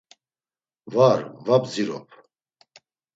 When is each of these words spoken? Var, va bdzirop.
Var, 0.95 1.19
va 1.47 1.57
bdzirop. 1.61 2.09